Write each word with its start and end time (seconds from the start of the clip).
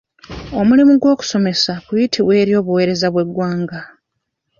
Omulimu 0.59 0.93
gw'okusomesa 1.01 1.73
kuyitibwa 1.85 2.33
eri 2.41 2.51
obuweereza 2.59 3.07
bw'eggwanga. 3.13 3.79